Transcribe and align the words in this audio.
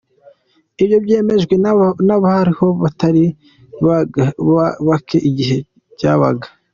Ibyo 0.83 0.97
byemejwe 1.05 1.55
n’abar’aho 2.07 2.67
batari 2.81 3.25
bake 4.87 5.17
igihe 5.29 5.57
byabaga. 5.95 6.47